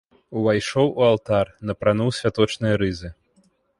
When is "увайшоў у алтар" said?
0.39-1.45